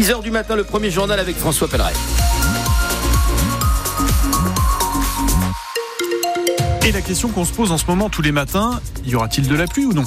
6h 0.00 0.22
du 0.22 0.30
matin, 0.30 0.56
le 0.56 0.64
premier 0.64 0.90
journal 0.90 1.20
avec 1.20 1.36
François 1.36 1.68
Pelleret. 1.68 1.92
Et 6.86 6.90
la 6.92 7.02
question 7.02 7.28
qu'on 7.28 7.44
se 7.44 7.52
pose 7.52 7.70
en 7.70 7.76
ce 7.76 7.84
moment 7.84 8.08
tous 8.08 8.22
les 8.22 8.32
matins, 8.32 8.80
y 9.04 9.14
aura-t-il 9.14 9.46
de 9.46 9.54
la 9.54 9.66
pluie 9.66 9.84
ou 9.84 9.92
non? 9.92 10.06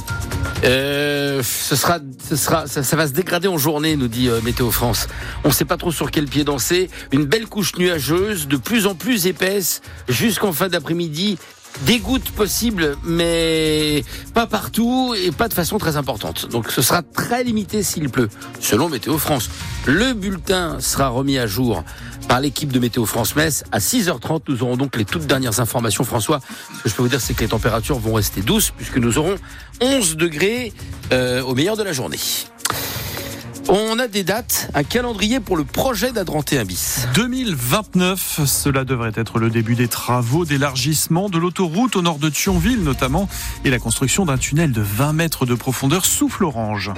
Euh, 0.64 1.44
ce 1.44 1.76
sera, 1.76 2.00
ce 2.28 2.36
sera, 2.36 2.66
ça, 2.66 2.96
va 2.96 3.06
se 3.06 3.14
dégrader 3.14 3.48
en 3.48 3.60
journée, 3.60 3.96
nous 3.96 4.08
dit 4.08 4.30
euh, 4.30 4.42
Météo 4.42 4.72
France. 4.72 5.08
On 5.44 5.50
ne 5.50 5.54
sait 5.54 5.64
pas 5.64 5.78
trop 5.78 5.92
sur 5.92 6.10
quel 6.10 6.26
pied 6.26 6.44
danser. 6.44 6.90
Une 7.12 7.26
belle 7.26 7.46
couche 7.46 7.76
nuageuse, 7.76 8.48
de 8.48 8.58
plus 8.58 8.88
en 8.88 8.96
plus 8.96 9.28
épaisse, 9.28 9.84
jusqu'en 10.10 10.54
fin 10.54 10.70
d'après-midi. 10.70 11.38
Des 11.82 12.00
gouttes 12.00 12.32
possibles, 12.32 12.96
mais 13.04 14.06
pas 14.34 14.48
partout 14.48 15.16
et 15.18 15.32
pas 15.32 15.50
de 15.50 15.54
façon 15.54 15.78
très 15.78 15.98
importante. 15.98 16.48
Donc 16.50 16.72
ce 16.72 16.82
sera 16.82 17.02
très 17.02 17.44
limité 17.44 17.84
s'il 17.84 18.10
pleut, 18.10 18.30
selon 18.62 18.88
Météo 18.88 19.18
France. 19.18 19.50
Le 19.86 20.14
bulletin 20.14 20.80
sera 20.80 21.10
remis 21.10 21.38
à 21.38 21.46
jour 21.46 21.84
par 22.30 22.40
l'équipe 22.40 22.72
de 22.72 22.80
Météo 22.80 23.06
France 23.06 23.36
Metz. 23.36 23.64
À 23.72 23.80
6h30, 23.80 24.44
nous 24.48 24.64
aurons 24.64 24.78
donc 24.78 24.96
les 24.96 25.04
toutes 25.04 25.26
dernières 25.26 25.60
informations. 25.60 26.06
François, 26.06 26.40
ce 26.78 26.84
que 26.84 26.90
je 26.90 26.96
peux 26.96 27.02
vous 27.02 27.10
dire, 27.10 27.20
c'est 27.20 27.34
que 27.34 27.42
les 27.42 27.50
températures 27.50 28.00
vont 28.00 28.14
rester 28.14 28.42
douces 28.42 28.72
puisque 28.72 28.98
nous 28.98 29.18
aurons 29.18 29.36
11 29.82 30.16
degrés 30.16 30.72
euh, 31.12 31.42
au 31.42 31.54
meilleur 31.54 31.76
de 31.76 31.84
la 31.84 31.92
journée. 31.92 32.20
On 33.70 33.98
a 33.98 34.08
des 34.08 34.24
dates, 34.24 34.70
un 34.74 34.84
calendrier 34.84 35.40
pour 35.40 35.56
le 35.56 35.64
projet 35.64 36.12
d'A31 36.12 36.66
bis. 36.66 37.08
2029, 37.16 38.42
cela 38.46 38.84
devrait 38.84 39.14
être 39.16 39.40
le 39.40 39.50
début 39.50 39.76
des 39.76 39.88
travaux 39.88 40.46
d'élargissement 40.46 41.30
de 41.30 41.38
l'autoroute 41.38 41.96
au 41.96 42.02
nord 42.02 42.20
de 42.20 42.30
Thionville 42.30 42.84
notamment 42.84 43.30
et 43.64 43.70
la 43.70 43.80
construction 43.80 44.26
d'un 44.26 44.38
tunnel 44.38 44.72
de 44.72 44.82
20 44.82 45.14
mètres 45.14 45.46
de 45.46 45.56
profondeur 45.56 46.06
sous 46.06 46.30
Florange. 46.30 46.92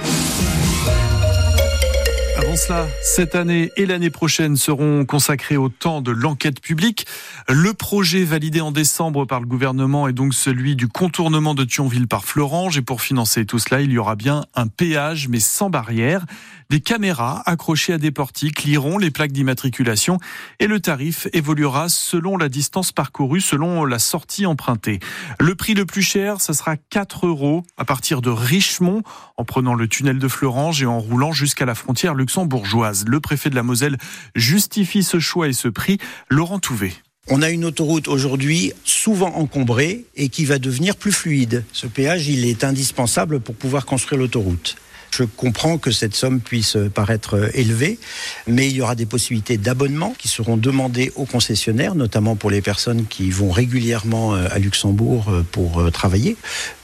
Cela, 2.55 2.87
cette 3.01 3.35
année 3.35 3.71
et 3.75 3.85
l'année 3.85 4.09
prochaine 4.09 4.55
seront 4.55 5.03
consacrés 5.03 5.57
au 5.57 5.67
temps 5.67 6.01
de 6.01 6.11
l'enquête 6.11 6.61
publique. 6.61 7.05
Le 7.49 7.73
projet 7.73 8.23
validé 8.23 8.61
en 8.61 8.71
décembre 8.71 9.25
par 9.25 9.41
le 9.41 9.45
gouvernement 9.45 10.07
est 10.07 10.13
donc 10.13 10.33
celui 10.33 10.77
du 10.77 10.87
contournement 10.87 11.53
de 11.53 11.65
Thionville 11.65 12.07
par 12.07 12.23
Florange. 12.23 12.77
Et 12.77 12.81
pour 12.81 13.01
financer 13.01 13.45
tout 13.45 13.59
cela, 13.59 13.81
il 13.81 13.91
y 13.91 13.97
aura 13.97 14.15
bien 14.15 14.45
un 14.55 14.67
péage, 14.67 15.27
mais 15.27 15.41
sans 15.41 15.69
barrière. 15.69 16.25
Des 16.69 16.79
caméras 16.79 17.43
accrochées 17.45 17.93
à 17.93 17.97
des 17.99 18.09
portiques 18.09 18.63
liront 18.63 18.97
les 18.97 19.11
plaques 19.11 19.31
d'immatriculation 19.31 20.17
et 20.59 20.65
le 20.65 20.79
tarif 20.79 21.27
évoluera 21.31 21.89
selon 21.89 22.37
la 22.37 22.49
distance 22.49 22.91
parcourue, 22.91 23.41
selon 23.41 23.85
la 23.85 23.99
sortie 23.99 24.47
empruntée. 24.47 24.99
Le 25.39 25.53
prix 25.53 25.75
le 25.75 25.85
plus 25.85 26.01
cher, 26.01 26.41
ce 26.41 26.53
sera 26.53 26.75
4 26.77 27.27
euros 27.27 27.63
à 27.77 27.85
partir 27.85 28.21
de 28.21 28.31
Richemont 28.31 29.03
en 29.37 29.43
prenant 29.43 29.75
le 29.75 29.87
tunnel 29.87 30.17
de 30.17 30.27
Florange 30.27 30.81
et 30.81 30.87
en 30.87 30.99
roulant 30.99 31.33
jusqu'à 31.33 31.65
la 31.65 31.75
frontière 31.75 32.15
luxembourgeoise. 32.45 33.05
Le 33.07 33.19
préfet 33.19 33.49
de 33.49 33.55
la 33.55 33.63
Moselle 33.63 33.97
justifie 34.35 35.03
ce 35.03 35.19
choix 35.19 35.47
et 35.47 35.53
ce 35.53 35.67
prix. 35.67 35.97
Laurent 36.29 36.59
Touvet. 36.59 36.93
On 37.27 37.41
a 37.41 37.49
une 37.49 37.65
autoroute 37.65 38.07
aujourd'hui 38.07 38.73
souvent 38.83 39.33
encombrée 39.35 40.05
et 40.15 40.29
qui 40.29 40.45
va 40.45 40.59
devenir 40.59 40.95
plus 40.95 41.11
fluide. 41.11 41.63
Ce 41.71 41.87
péage, 41.87 42.27
il 42.27 42.45
est 42.45 42.63
indispensable 42.63 43.39
pour 43.39 43.55
pouvoir 43.55 43.87
construire 43.87 44.21
l'autoroute. 44.21 44.75
Je 45.17 45.23
comprends 45.23 45.77
que 45.77 45.91
cette 45.91 46.13
somme 46.13 46.41
puisse 46.41 46.75
paraître 46.93 47.49
élevée, 47.53 47.99
mais 48.47 48.67
il 48.67 48.75
y 48.75 48.81
aura 48.81 48.95
des 48.95 49.05
possibilités 49.05 49.57
d'abonnement 49.57 50.13
qui 50.17 50.27
seront 50.27 50.57
demandées 50.57 51.13
aux 51.15 51.23
concessionnaires, 51.23 51.95
notamment 51.95 52.35
pour 52.35 52.51
les 52.51 52.61
personnes 52.61 53.05
qui 53.07 53.29
vont 53.31 53.49
régulièrement 53.49 54.35
euh, 54.35 54.49
à 54.51 54.59
Luxembourg 54.59 55.27
euh, 55.29 55.45
pour 55.49 55.79
euh, 55.79 55.89
travailler. 55.89 56.35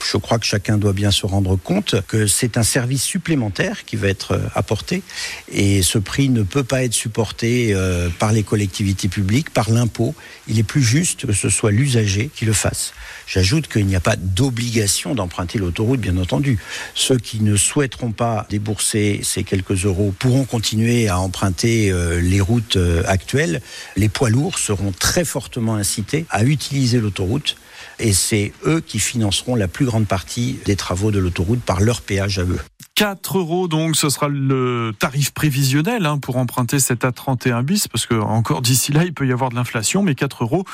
Je 0.02 0.16
crois 0.16 0.38
que 0.38 0.46
chacun 0.46 0.78
doit 0.78 0.94
bien 0.94 1.10
se 1.10 1.26
rendre 1.26 1.56
compte 1.56 1.96
que 2.08 2.26
c'est 2.26 2.56
un 2.56 2.62
service 2.62 3.02
supplémentaire 3.02 3.84
qui 3.84 3.96
va 3.96 4.08
être 4.08 4.40
apporté 4.54 5.02
et 5.52 5.82
ce 5.82 5.98
prix 5.98 6.30
ne 6.30 6.42
peut 6.42 6.64
pas 6.64 6.84
être 6.84 6.94
supporté 6.94 7.74
par 8.18 8.32
les 8.32 8.42
collectivités 8.42 9.08
publiques, 9.08 9.50
par 9.50 9.70
l'impôt. 9.70 10.14
Il 10.48 10.58
est 10.58 10.64
plus 10.64 10.82
juste 10.82 11.26
que 11.26 11.32
ce 11.32 11.48
soit 11.48 11.70
l'usager 11.70 12.30
qui 12.34 12.44
le 12.44 12.52
fasse. 12.52 12.92
J'ajoute 13.26 13.68
qu'il 13.68 13.86
n'y 13.86 13.96
a 13.96 14.00
pas 14.00 14.16
d'obligation 14.16 15.14
d'emprunter 15.14 15.58
l'autoroute, 15.58 16.00
bien 16.00 16.16
entendu. 16.18 16.58
Ceux 16.94 17.16
qui 17.16 17.40
ne 17.40 17.56
souhaiteront 17.56 18.12
pas 18.12 18.21
débourser 18.48 19.20
ces 19.22 19.44
quelques 19.44 19.84
euros 19.84 20.14
pourront 20.18 20.44
continuer 20.44 21.08
à 21.08 21.18
emprunter 21.18 21.90
euh, 21.90 22.20
les 22.20 22.40
routes 22.40 22.76
euh, 22.76 23.02
actuelles. 23.06 23.60
Les 23.96 24.08
poids 24.08 24.30
lourds 24.30 24.58
seront 24.58 24.92
très 24.92 25.24
fortement 25.24 25.74
incités 25.74 26.26
à 26.30 26.44
utiliser 26.44 27.00
l'autoroute 27.00 27.56
et 27.98 28.12
c'est 28.12 28.52
eux 28.66 28.80
qui 28.80 28.98
financeront 28.98 29.54
la 29.54 29.68
plus 29.68 29.84
grande 29.84 30.06
partie 30.06 30.58
des 30.64 30.76
travaux 30.76 31.10
de 31.10 31.18
l'autoroute 31.18 31.60
par 31.62 31.80
leur 31.80 32.00
péage 32.02 32.38
à 32.38 32.42
eux. 32.42 32.60
4 32.94 33.38
euros, 33.38 33.68
donc 33.68 33.96
ce 33.96 34.10
sera 34.10 34.28
le 34.28 34.92
tarif 34.98 35.32
prévisionnel 35.32 36.04
hein, 36.06 36.18
pour 36.18 36.36
emprunter 36.36 36.78
cet 36.78 37.04
A31 37.04 37.62
bis, 37.62 37.88
parce 37.88 38.06
que 38.06 38.14
encore 38.14 38.60
d'ici 38.60 38.92
là, 38.92 39.04
il 39.04 39.14
peut 39.14 39.26
y 39.26 39.32
avoir 39.32 39.50
de 39.50 39.54
l'inflation, 39.54 40.02
mais 40.02 40.14
4 40.14 40.44
euros. 40.44 40.64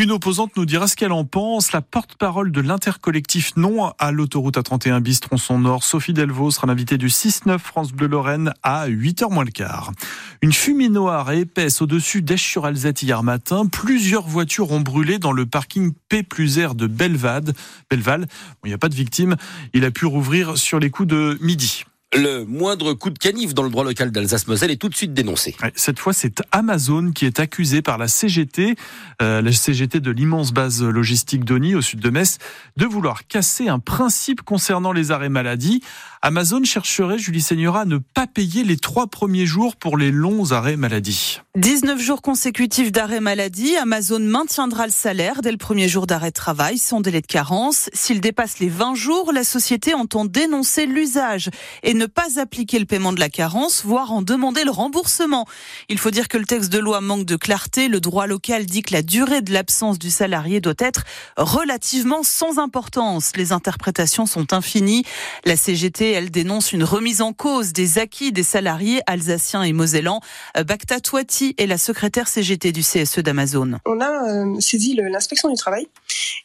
Une 0.00 0.12
opposante 0.12 0.56
nous 0.56 0.64
dira 0.64 0.88
ce 0.88 0.96
qu'elle 0.96 1.12
en 1.12 1.26
pense. 1.26 1.72
La 1.72 1.82
porte-parole 1.82 2.52
de 2.52 2.62
l'intercollectif 2.62 3.54
Non 3.58 3.92
à 3.98 4.12
l'autoroute 4.12 4.56
A31 4.56 5.00
bis 5.00 5.20
tronçon 5.20 5.58
Nord, 5.58 5.84
Sophie 5.84 6.14
Delvaux, 6.14 6.50
sera 6.50 6.66
l'invitée 6.66 6.96
du 6.96 7.08
6-9 7.08 7.58
France 7.58 7.92
Bleu 7.92 8.06
Lorraine 8.06 8.54
à 8.62 8.88
8h 8.88 9.30
moins 9.30 9.44
le 9.44 9.50
quart. 9.50 9.92
Une 10.40 10.54
fumée 10.54 10.88
noire 10.88 11.30
et 11.32 11.40
épaisse 11.40 11.82
au-dessus 11.82 12.22
d'Esch-sur-Alzette 12.22 13.02
hier 13.02 13.22
matin. 13.22 13.66
Plusieurs 13.66 14.26
voitures 14.26 14.70
ont 14.70 14.80
brûlé 14.80 15.18
dans 15.18 15.32
le 15.32 15.44
parking 15.44 15.92
P 16.08 16.22
plus 16.22 16.58
R 16.58 16.74
de 16.74 16.86
Belval. 16.86 17.52
Belval. 17.90 18.26
il 18.64 18.68
n'y 18.68 18.74
a 18.74 18.78
pas 18.78 18.88
de 18.88 18.94
victime. 18.94 19.36
Il 19.74 19.84
a 19.84 19.90
pu 19.90 20.06
rouvrir 20.06 20.56
sur 20.56 20.78
les 20.78 20.88
coups 20.88 21.10
de 21.10 21.36
midi. 21.42 21.84
Le 22.12 22.44
moindre 22.44 22.92
coup 22.94 23.10
de 23.10 23.18
canif 23.20 23.54
dans 23.54 23.62
le 23.62 23.70
droit 23.70 23.84
local 23.84 24.10
d'Alsace-Moselle 24.10 24.72
est 24.72 24.78
tout 24.78 24.88
de 24.88 24.96
suite 24.96 25.14
dénoncé. 25.14 25.54
Cette 25.76 26.00
fois, 26.00 26.12
c'est 26.12 26.42
Amazon 26.50 27.12
qui 27.12 27.24
est 27.24 27.38
accusé 27.38 27.82
par 27.82 27.98
la 27.98 28.08
CGT, 28.08 28.74
euh, 29.22 29.40
la 29.40 29.52
CGT 29.52 30.00
de 30.00 30.10
l'immense 30.10 30.52
base 30.52 30.82
logistique 30.82 31.44
d'Oni 31.44 31.76
au 31.76 31.82
sud 31.82 32.00
de 32.00 32.10
Metz, 32.10 32.38
de 32.76 32.84
vouloir 32.84 33.28
casser 33.28 33.68
un 33.68 33.78
principe 33.78 34.42
concernant 34.42 34.90
les 34.90 35.12
arrêts 35.12 35.28
maladie. 35.28 35.84
Amazon 36.22 36.62
chercherait, 36.64 37.16
Julie 37.16 37.40
Seigneur, 37.40 37.76
à 37.76 37.84
ne 37.84 37.96
pas 37.96 38.26
payer 38.26 38.64
les 38.64 38.76
trois 38.76 39.06
premiers 39.06 39.46
jours 39.46 39.76
pour 39.76 39.96
les 39.96 40.10
longs 40.10 40.50
arrêts 40.50 40.76
maladie. 40.76 41.40
19 41.56 41.98
jours 41.98 42.20
consécutifs 42.22 42.92
d'arrêt 42.92 43.20
maladie, 43.20 43.76
Amazon 43.76 44.20
maintiendra 44.20 44.86
le 44.86 44.92
salaire 44.92 45.40
dès 45.42 45.50
le 45.50 45.56
premier 45.56 45.88
jour 45.88 46.06
d'arrêt 46.06 46.28
de 46.28 46.34
travail 46.34 46.76
sans 46.76 47.00
délai 47.00 47.22
de 47.22 47.26
carence. 47.26 47.88
S'il 47.94 48.20
dépasse 48.20 48.58
les 48.58 48.68
20 48.68 48.96
jours, 48.96 49.32
la 49.32 49.44
société 49.44 49.94
entend 49.94 50.26
dénoncer 50.26 50.84
l'usage 50.84 51.48
et 51.82 51.94
ne 52.00 52.06
pas 52.06 52.40
appliquer 52.40 52.78
le 52.78 52.86
paiement 52.86 53.12
de 53.12 53.20
la 53.20 53.28
carence, 53.28 53.84
voire 53.84 54.10
en 54.10 54.22
demander 54.22 54.64
le 54.64 54.70
remboursement. 54.70 55.46
Il 55.90 55.98
faut 55.98 56.10
dire 56.10 56.28
que 56.28 56.38
le 56.38 56.46
texte 56.46 56.72
de 56.72 56.78
loi 56.78 57.02
manque 57.02 57.26
de 57.26 57.36
clarté. 57.36 57.88
Le 57.88 58.00
droit 58.00 58.26
local 58.26 58.64
dit 58.64 58.80
que 58.82 58.94
la 58.94 59.02
durée 59.02 59.42
de 59.42 59.52
l'absence 59.52 59.98
du 59.98 60.08
salarié 60.08 60.62
doit 60.62 60.72
être 60.78 61.04
relativement 61.36 62.22
sans 62.22 62.58
importance. 62.58 63.32
Les 63.36 63.52
interprétations 63.52 64.24
sont 64.24 64.54
infinies. 64.54 65.04
La 65.44 65.56
CGT, 65.56 66.10
elle 66.12 66.30
dénonce 66.30 66.72
une 66.72 66.84
remise 66.84 67.20
en 67.20 67.34
cause 67.34 67.74
des 67.74 67.98
acquis 67.98 68.32
des 68.32 68.44
salariés 68.44 69.02
alsaciens 69.06 69.62
et 69.62 69.74
mosellans. 69.74 70.20
Bacta 70.66 71.00
Touati 71.00 71.54
est 71.58 71.66
la 71.66 71.76
secrétaire 71.76 72.28
CGT 72.28 72.72
du 72.72 72.80
CSE 72.80 73.18
d'Amazon. 73.18 73.72
On 73.84 74.00
a 74.00 74.30
euh, 74.30 74.58
saisi 74.58 74.94
l'inspection 74.94 75.50
du 75.50 75.56
travail 75.56 75.86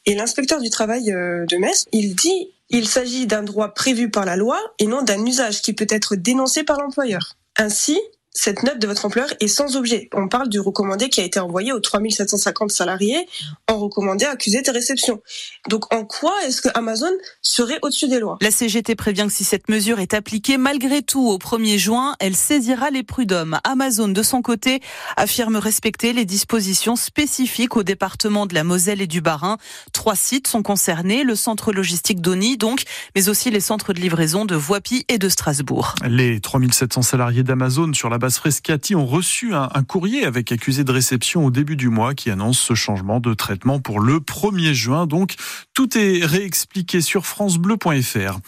et 0.05 0.15
l'inspecteur 0.15 0.59
du 0.59 0.69
travail 0.69 1.11
euh, 1.11 1.45
de 1.45 1.57
Metz, 1.57 1.85
il 1.91 2.13
dit 2.15 2.49
il 2.69 2.87
s'agit 2.87 3.27
d'un 3.27 3.43
droit 3.43 3.73
prévu 3.73 4.09
par 4.09 4.25
la 4.25 4.35
loi 4.35 4.59
et 4.79 4.87
non 4.87 5.01
d'un 5.01 5.25
usage 5.25 5.61
qui 5.61 5.73
peut 5.73 5.87
être 5.89 6.15
dénoncé 6.15 6.63
par 6.63 6.79
l'employeur. 6.79 7.37
Ainsi, 7.57 7.99
cette 8.35 8.63
note 8.63 8.79
de 8.79 8.85
votre 8.85 9.05
employeur 9.05 9.33
est 9.39 9.47
sans 9.47 9.77
objet. 9.77 10.09
On 10.13 10.27
parle 10.27 10.49
du 10.49 10.59
recommandé 10.59 11.09
qui 11.09 11.21
a 11.21 11.23
été 11.23 11.39
envoyé 11.39 11.71
aux 11.71 11.79
3750 11.79 12.69
salariés 12.69 13.25
en 13.67 13.79
recommandé 13.79 14.25
accusé 14.25 14.61
de 14.61 14.69
réception. 14.69 15.21
Donc 15.69 15.91
en 15.93 16.05
quoi 16.05 16.33
est-ce 16.45 16.61
que 16.61 16.67
Amazon 16.75 17.11
serait 17.41 17.79
au-dessus 17.81 18.09
des 18.09 18.19
lois? 18.19 18.37
La 18.41 18.51
CGT 18.51 18.95
prévient 18.95 19.25
que 19.27 19.33
si 19.33 19.45
cette 19.45 19.69
mesure 19.69 19.99
est 19.99 20.13
appliquée 20.13 20.57
malgré 20.57 21.01
tout 21.01 21.25
au 21.25 21.37
1er 21.37 21.77
juin, 21.77 22.15
elle 22.19 22.35
saisira 22.35 22.89
les 22.89 23.03
prud'hommes. 23.03 23.59
Amazon 23.63 24.09
de 24.09 24.21
son 24.21 24.41
côté 24.41 24.81
affirme 25.15 25.55
respecter 25.55 26.11
les 26.11 26.25
dispositions 26.25 26.97
spécifiques 26.97 27.77
au 27.77 27.83
département 27.83 28.45
de 28.45 28.53
la 28.53 28.65
Moselle 28.65 29.01
et 29.01 29.07
du 29.07 29.21
Bas-Rhin. 29.21 29.57
Trois 29.93 30.15
sites 30.15 30.47
sont 30.47 30.61
concernés, 30.61 31.23
le 31.23 31.35
centre 31.35 31.71
logistique 31.71 32.19
d'Oni 32.19 32.57
donc, 32.57 32.83
mais 33.15 33.29
aussi 33.29 33.49
les 33.49 33.61
centres 33.61 33.93
de 33.93 34.01
livraison 34.01 34.43
de 34.43 34.55
Voipy 34.55 35.05
et 35.07 35.17
de 35.17 35.29
Strasbourg. 35.29 35.95
Les 36.05 36.41
3700 36.41 37.01
salariés 37.01 37.43
d'Amazon 37.43 37.93
sur 37.93 38.09
la 38.09 38.17
Frescati 38.33 38.95
ont 38.95 39.05
reçu 39.05 39.53
un, 39.53 39.69
courrier 39.87 40.25
avec 40.25 40.51
accusé 40.51 40.83
de 40.83 40.91
réception 40.91 41.45
au 41.45 41.51
début 41.51 41.75
du 41.75 41.89
mois 41.89 42.13
qui 42.13 42.29
annonce 42.31 42.59
ce 42.59 42.73
changement 42.73 43.19
de 43.19 43.33
traitement 43.33 43.79
pour 43.79 43.99
le 43.99 44.19
1er 44.19 44.73
juin. 44.73 45.05
Donc, 45.05 45.35
tout 45.73 45.97
est 45.97 46.25
réexpliqué 46.25 47.01
sur 47.01 47.25
francebleu.fr. 47.25 48.39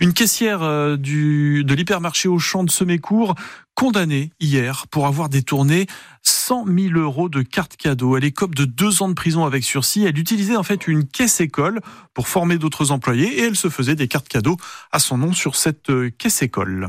Une 0.00 0.12
caissière 0.12 0.62
euh, 0.62 0.96
du, 0.96 1.64
de 1.64 1.74
l'hypermarché 1.74 2.28
Auchan 2.28 2.64
de 2.64 2.70
Semécourt 2.70 3.34
condamnée 3.74 4.30
hier 4.40 4.86
pour 4.88 5.06
avoir 5.06 5.28
détourné 5.28 5.86
100 6.22 6.66
000 6.66 6.94
euros 6.98 7.28
de 7.28 7.42
cartes 7.42 7.76
cadeaux. 7.76 8.16
Elle 8.16 8.24
écope 8.24 8.54
de 8.54 8.64
deux 8.64 9.02
ans 9.02 9.08
de 9.08 9.14
prison 9.14 9.44
avec 9.44 9.62
sursis. 9.62 10.04
Elle 10.04 10.18
utilisait 10.18 10.56
en 10.56 10.62
fait 10.62 10.86
une 10.86 11.06
caisse 11.06 11.40
école 11.40 11.80
pour 12.14 12.28
former 12.28 12.56
d'autres 12.56 12.92
employés 12.92 13.40
et 13.40 13.42
elle 13.42 13.56
se 13.56 13.68
faisait 13.68 13.94
des 13.94 14.08
cartes 14.08 14.28
cadeaux 14.28 14.56
à 14.90 15.00
son 15.00 15.18
nom 15.18 15.32
sur 15.32 15.56
cette 15.56 15.90
euh, 15.90 16.10
caisse 16.16 16.40
école. 16.42 16.88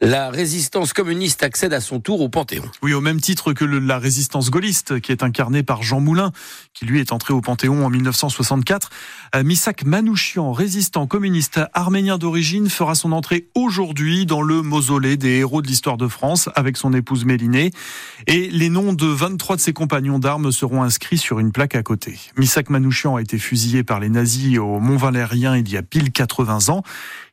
La 0.00 0.30
résistance 0.30 0.92
communiste 0.92 1.42
accède 1.44 1.72
à 1.72 1.80
son 1.80 2.00
tour 2.00 2.20
au 2.20 2.28
Panthéon. 2.28 2.64
Oui, 2.82 2.92
au 2.92 3.00
même 3.00 3.20
titre 3.20 3.52
que 3.52 3.64
la 3.64 3.98
résistance 3.98 4.50
gaulliste 4.50 5.00
qui 5.00 5.12
est 5.12 5.22
incarnée 5.22 5.62
par 5.62 5.82
Jean 5.82 6.00
Moulin, 6.00 6.32
qui 6.74 6.86
lui 6.86 6.98
est 6.98 7.12
entré 7.12 7.34
au 7.34 7.40
Panthéon 7.40 7.84
en 7.84 7.90
1964. 7.90 8.90
Euh, 9.36 9.44
Misak 9.44 9.84
Manouchian, 9.84 10.52
résistant 10.52 11.06
communiste 11.06 11.60
arménien 11.72 12.18
d'origine, 12.18 12.68
fera 12.68 12.96
son 12.96 13.12
entrée 13.12 13.48
aujourd'hui 13.54 14.26
dans 14.26 14.42
le 14.42 14.62
mausolée 14.62 15.16
des 15.16 15.38
héros 15.38 15.62
de 15.62 15.68
l'histoire 15.68 15.98
de 15.98 16.08
France 16.08 16.21
avec 16.54 16.76
son 16.76 16.92
épouse 16.92 17.24
Mélinée. 17.24 17.70
Et 18.26 18.48
les 18.50 18.68
noms 18.68 18.92
de 18.92 19.06
23 19.06 19.56
de 19.56 19.60
ses 19.60 19.72
compagnons 19.72 20.18
d'armes 20.18 20.52
seront 20.52 20.82
inscrits 20.82 21.18
sur 21.18 21.40
une 21.40 21.52
plaque 21.52 21.74
à 21.74 21.82
côté. 21.82 22.18
Misak 22.36 22.70
Manouchian 22.70 23.16
a 23.16 23.22
été 23.22 23.38
fusillé 23.38 23.82
par 23.82 23.98
les 23.98 24.08
nazis 24.08 24.58
au 24.58 24.78
Mont-Valérien 24.78 25.56
il 25.56 25.68
y 25.70 25.76
a 25.76 25.82
pile 25.82 26.12
80 26.12 26.68
ans. 26.68 26.82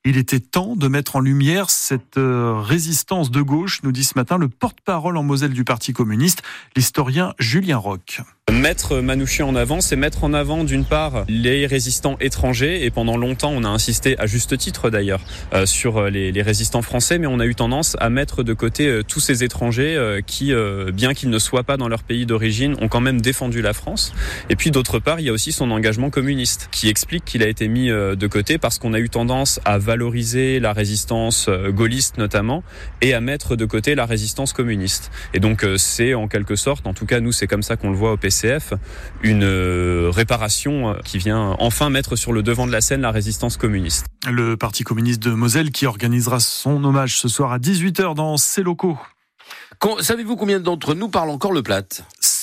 Il 0.05 0.15
était 0.15 0.39
temps 0.39 0.77
de 0.77 0.87
mettre 0.87 1.17
en 1.17 1.19
lumière 1.19 1.69
cette 1.69 2.15
euh, 2.15 2.53
résistance 2.57 3.31
de 3.31 3.41
gauche, 3.41 3.81
nous 3.83 3.91
dit 3.91 4.05
ce 4.05 4.13
matin 4.15 4.37
le 4.37 4.47
porte-parole 4.47 5.17
en 5.17 5.23
Moselle 5.23 5.51
du 5.51 5.65
Parti 5.65 5.91
communiste, 5.91 6.41
l'historien 6.77 7.33
Julien 7.37 7.75
Roch. 7.75 8.21
Mettre 8.49 9.01
Manouchian 9.01 9.49
en 9.49 9.55
avant, 9.55 9.81
c'est 9.81 9.97
mettre 9.97 10.23
en 10.23 10.33
avant 10.33 10.63
d'une 10.63 10.85
part 10.85 11.25
les 11.27 11.67
résistants 11.67 12.17
étrangers 12.19 12.85
et 12.85 12.89
pendant 12.89 13.15
longtemps 13.15 13.51
on 13.53 13.63
a 13.63 13.67
insisté 13.67 14.17
à 14.17 14.25
juste 14.25 14.57
titre 14.57 14.89
d'ailleurs 14.89 15.19
euh, 15.53 15.65
sur 15.65 15.97
euh, 15.97 16.09
les, 16.09 16.41
résistants 16.41 16.81
français, 16.81 17.19
mais 17.19 17.27
on 17.27 17.39
a 17.41 17.45
eu 17.45 17.53
tendance 17.53 17.97
à 17.99 18.09
mettre 18.09 18.41
de 18.41 18.53
côté 18.53 19.01
tous 19.05 19.19
ces 19.19 19.43
étrangers 19.43 20.19
qui, 20.25 20.53
bien 20.93 21.13
qu'ils 21.13 21.29
ne 21.29 21.37
soient 21.37 21.63
pas 21.63 21.75
dans 21.75 21.89
leur 21.89 22.03
pays 22.03 22.25
d'origine, 22.25 22.77
ont 22.79 22.87
quand 22.87 23.01
même 23.01 23.19
défendu 23.19 23.61
la 23.61 23.73
France. 23.73 24.13
Et 24.49 24.55
puis 24.55 24.71
d'autre 24.71 24.99
part, 24.99 25.19
il 25.19 25.25
y 25.25 25.29
a 25.29 25.33
aussi 25.33 25.51
son 25.51 25.69
engagement 25.69 26.09
communiste 26.09 26.69
qui 26.71 26.87
explique 26.87 27.25
qu'il 27.25 27.43
a 27.43 27.47
été 27.47 27.67
mis 27.67 27.89
de 27.89 28.27
côté 28.27 28.57
parce 28.57 28.79
qu'on 28.79 28.93
a 28.93 28.99
eu 28.99 29.09
tendance 29.09 29.59
à 29.65 29.77
valoriser 29.89 30.59
la 30.59 30.73
résistance 30.73 31.49
gaulliste 31.69 32.17
notamment 32.17 32.63
et 33.01 33.13
à 33.13 33.21
mettre 33.21 33.55
de 33.55 33.65
côté 33.65 33.95
la 33.95 34.05
résistance 34.05 34.53
communiste. 34.53 35.11
Et 35.33 35.39
donc 35.39 35.65
c'est 35.77 36.13
en 36.13 36.27
quelque 36.27 36.55
sorte, 36.55 36.87
en 36.87 36.93
tout 36.93 37.05
cas 37.05 37.19
nous 37.19 37.31
c'est 37.31 37.47
comme 37.47 37.63
ça 37.63 37.75
qu'on 37.75 37.89
le 37.89 37.95
voit 37.95 38.11
au 38.11 38.17
PC 38.17 38.39
une 39.21 39.43
euh, 39.43 40.09
réparation 40.11 40.89
euh, 40.89 40.93
qui 41.03 41.17
vient 41.17 41.55
enfin 41.59 41.89
mettre 41.89 42.15
sur 42.15 42.33
le 42.33 42.41
devant 42.41 42.67
de 42.67 42.71
la 42.71 42.81
scène 42.81 43.01
la 43.01 43.11
résistance 43.11 43.57
communiste. 43.57 44.05
Le 44.29 44.57
Parti 44.57 44.83
communiste 44.83 45.21
de 45.21 45.31
Moselle 45.31 45.71
qui 45.71 45.85
organisera 45.85 46.39
son 46.39 46.83
hommage 46.83 47.17
ce 47.17 47.27
soir 47.27 47.51
à 47.51 47.59
18h 47.59 48.15
dans 48.15 48.37
ses 48.37 48.63
locaux. 48.63 48.97
Savez-vous 50.01 50.35
combien 50.35 50.59
d'entre 50.59 50.93
nous 50.93 51.09
parlent 51.09 51.29
encore 51.29 51.53
le 51.53 51.63
plat? 51.63 51.83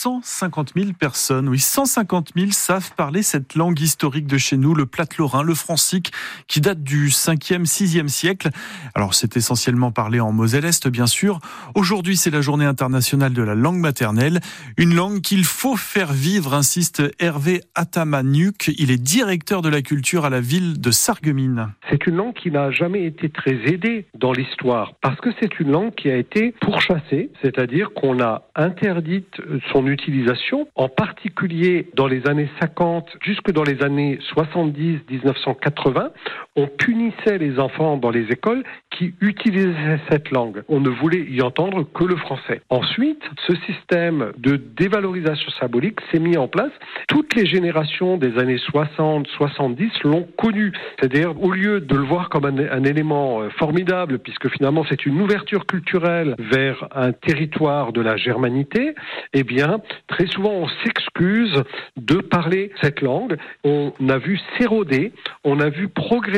150 0.06 0.74
000 0.76 0.92
personnes, 0.92 1.48
oui, 1.48 1.58
150 1.58 2.30
000 2.36 2.52
savent 2.52 2.92
parler 2.94 3.24
cette 3.24 3.56
langue 3.56 3.80
historique 3.80 4.28
de 4.28 4.38
chez 4.38 4.56
nous, 4.56 4.72
le 4.72 4.86
plate 4.86 5.16
lorrain, 5.16 5.42
le 5.42 5.54
francique, 5.54 6.12
qui 6.46 6.60
date 6.60 6.84
du 6.84 7.08
5e, 7.08 7.64
6e 7.64 8.06
siècle. 8.06 8.50
Alors, 8.94 9.14
c'est 9.14 9.36
essentiellement 9.36 9.90
parlé 9.90 10.20
en 10.20 10.30
Moselle-Est, 10.30 10.86
bien 10.86 11.08
sûr. 11.08 11.40
Aujourd'hui, 11.74 12.16
c'est 12.16 12.30
la 12.30 12.40
journée 12.40 12.66
internationale 12.66 13.32
de 13.32 13.42
la 13.42 13.56
langue 13.56 13.80
maternelle. 13.80 14.38
Une 14.76 14.94
langue 14.94 15.22
qu'il 15.22 15.44
faut 15.44 15.74
faire 15.74 16.12
vivre, 16.12 16.54
insiste 16.54 17.02
Hervé 17.18 17.62
Atamanuk. 17.74 18.68
Il 18.78 18.92
est 18.92 19.02
directeur 19.02 19.60
de 19.60 19.68
la 19.68 19.82
culture 19.82 20.24
à 20.24 20.30
la 20.30 20.40
ville 20.40 20.80
de 20.80 20.92
Sarreguemines. 20.92 21.72
C'est 21.90 22.06
une 22.06 22.14
langue 22.14 22.34
qui 22.34 22.52
n'a 22.52 22.70
jamais 22.70 23.06
été 23.06 23.28
très 23.28 23.56
aidée 23.66 24.06
dans 24.16 24.30
l'histoire, 24.30 24.92
parce 25.00 25.20
que 25.20 25.30
c'est 25.40 25.58
une 25.58 25.72
langue 25.72 25.94
qui 25.96 26.10
a 26.10 26.16
été 26.16 26.54
pourchassée, 26.60 27.32
c'est-à-dire 27.42 27.90
qu'on 27.92 28.20
a 28.20 28.44
interdite 28.54 29.40
son 29.72 29.84
utilisation 29.84 29.95
en 30.74 30.88
particulier 30.88 31.88
dans 31.94 32.06
les 32.06 32.26
années 32.28 32.48
50 32.60 33.08
jusque 33.20 33.50
dans 33.52 33.62
les 33.62 33.82
années 33.82 34.18
70, 34.34 35.00
1980, 35.10 36.10
on 36.56 36.66
punissait 36.66 37.38
les 37.38 37.58
enfants 37.58 37.96
dans 37.96 38.10
les 38.10 38.24
écoles 38.32 38.64
qui 38.90 39.14
utilisaient 39.20 40.00
cette 40.10 40.30
langue. 40.30 40.62
On 40.68 40.80
ne 40.80 40.88
voulait 40.88 41.24
y 41.28 41.42
entendre 41.42 41.86
que 41.92 42.04
le 42.04 42.16
français. 42.16 42.62
Ensuite, 42.70 43.22
ce 43.46 43.54
système 43.66 44.32
de 44.38 44.56
dévalorisation 44.56 45.50
symbolique 45.60 45.98
s'est 46.10 46.18
mis 46.18 46.36
en 46.38 46.48
place. 46.48 46.72
Toutes 47.08 47.34
les 47.34 47.46
générations 47.46 48.16
des 48.16 48.38
années 48.38 48.58
60, 48.58 49.26
70 49.26 49.90
l'ont 50.04 50.26
connu. 50.38 50.72
C'est-à-dire, 50.98 51.40
au 51.42 51.52
lieu 51.52 51.80
de 51.80 51.94
le 51.94 52.04
voir 52.04 52.30
comme 52.30 52.46
un, 52.46 52.58
un 52.58 52.84
élément 52.84 53.42
euh, 53.42 53.50
formidable, 53.50 54.18
puisque 54.18 54.48
finalement 54.48 54.84
c'est 54.88 55.04
une 55.04 55.20
ouverture 55.20 55.66
culturelle 55.66 56.34
vers 56.38 56.88
un 56.94 57.12
territoire 57.12 57.92
de 57.92 58.00
la 58.00 58.16
germanité, 58.16 58.94
eh 59.34 59.42
bien, 59.42 59.80
très 60.06 60.26
souvent 60.26 60.52
on 60.52 60.68
s'excuse 60.84 61.62
de 61.96 62.16
parler 62.16 62.70
cette 62.80 63.02
langue. 63.02 63.36
On 63.64 63.92
a 64.08 64.18
vu 64.18 64.40
s'éroder, 64.58 65.12
on 65.44 65.60
a 65.60 65.68
vu 65.68 65.88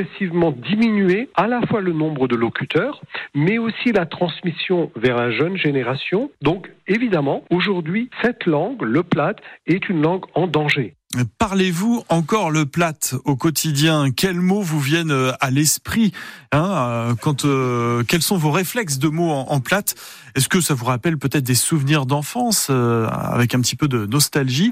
progressivement 0.08 0.52
diminuer 0.52 1.28
à 1.34 1.46
la 1.46 1.60
fois 1.62 1.81
le 1.81 1.93
nombre 1.93 2.28
de 2.28 2.37
locuteurs, 2.37 3.02
mais 3.34 3.58
aussi 3.58 3.93
la 3.93 4.06
transmission 4.06 4.90
vers 4.96 5.16
la 5.16 5.31
jeune 5.31 5.56
génération. 5.56 6.31
Donc 6.43 6.70
évidemment, 6.87 7.44
aujourd'hui, 7.50 8.10
cette 8.22 8.46
langue, 8.46 8.82
le 8.82 9.02
plat, 9.02 9.34
est 9.66 9.88
une 9.88 10.02
langue 10.02 10.25
en 10.34 10.46
danger. 10.46 10.94
Parlez-vous 11.38 12.04
encore 12.08 12.50
le 12.50 12.66
plat 12.66 12.92
au 13.24 13.36
quotidien? 13.36 14.10
Quels 14.10 14.40
mots 14.40 14.62
vous 14.62 14.80
viennent 14.80 15.10
euh, 15.10 15.32
à 15.40 15.50
l'esprit 15.50 16.12
hein, 16.52 16.70
euh, 16.70 17.14
quand, 17.14 17.44
euh, 17.44 18.02
Quels 18.06 18.22
sont 18.22 18.36
vos 18.36 18.50
réflexes 18.50 18.98
de 18.98 19.08
mots 19.08 19.30
en, 19.30 19.46
en 19.48 19.60
plate? 19.60 19.94
Est-ce 20.34 20.48
que 20.48 20.60
ça 20.60 20.74
vous 20.74 20.84
rappelle 20.84 21.18
peut-être 21.18 21.44
des 21.44 21.54
souvenirs 21.54 22.06
d'enfance 22.06 22.70
avec 22.70 23.54
un 23.54 23.60
petit 23.60 23.74
peu 23.74 23.88
de 23.88 24.06
nostalgie? 24.06 24.70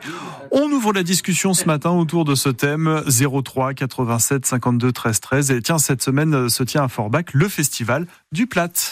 On 0.53 0.71
ouvre 0.71 0.93
la 0.93 1.03
discussion 1.03 1.55
ce 1.55 1.65
matin 1.65 1.91
autour 1.91 2.25
de 2.25 2.37
ce 2.37 2.49
thème 2.51 3.03
03 3.09 3.75
87 3.75 4.47
52 4.47 4.93
13 4.93 5.21
13 5.21 5.51
et 5.51 5.63
tiens 5.63 5.79
cette 5.79 6.03
semaine 6.03 6.49
se 6.49 6.63
tient 6.63 6.85
à 6.85 6.89
Forbach 6.89 7.25
le 7.33 7.49
festival 7.49 8.07
du 8.31 8.47
plat. 8.47 8.69